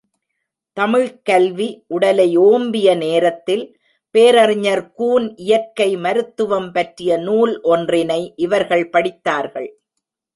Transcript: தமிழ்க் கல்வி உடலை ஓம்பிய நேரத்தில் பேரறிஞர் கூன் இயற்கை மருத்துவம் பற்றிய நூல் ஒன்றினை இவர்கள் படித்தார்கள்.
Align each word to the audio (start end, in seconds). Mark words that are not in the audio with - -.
தமிழ்க் 0.77 1.25
கல்வி 1.25 1.83
உடலை 1.87 2.37
ஓம்பிய 2.37 2.95
நேரத்தில் 2.95 3.63
பேரறிஞர் 4.15 4.91
கூன் 4.91 5.35
இயற்கை 5.35 5.89
மருத்துவம் 5.97 6.71
பற்றிய 6.71 7.17
நூல் 7.17 7.53
ஒன்றினை 7.63 8.33
இவர்கள் 8.35 8.89
படித்தார்கள். 8.89 9.69